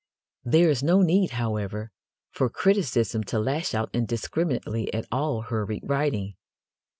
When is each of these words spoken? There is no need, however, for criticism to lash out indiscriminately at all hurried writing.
There 0.43 0.71
is 0.71 0.81
no 0.81 1.03
need, 1.03 1.29
however, 1.33 1.91
for 2.31 2.49
criticism 2.49 3.23
to 3.25 3.37
lash 3.37 3.75
out 3.75 3.91
indiscriminately 3.93 4.91
at 4.91 5.05
all 5.11 5.41
hurried 5.43 5.83
writing. 5.85 6.33